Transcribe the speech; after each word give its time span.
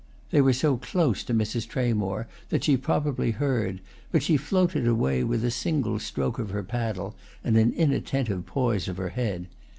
They 0.31 0.41
were 0.41 0.51
so 0.51 0.77
close 0.77 1.23
to 1.25 1.31
Mrs. 1.35 1.67
Tramore 1.67 2.25
that 2.49 2.63
she 2.63 2.75
probably 2.75 3.29
heard, 3.29 3.81
but 4.11 4.23
she 4.23 4.35
floated 4.35 4.87
away 4.87 5.23
with 5.23 5.45
a 5.45 5.51
single 5.51 5.99
stroke 5.99 6.39
of 6.39 6.49
her 6.49 6.63
paddle 6.63 7.15
and 7.43 7.55
an 7.55 7.71
inattentive 7.73 8.47
poise 8.47 8.87
of 8.87 8.97
her 8.97 9.09
head. 9.09 9.45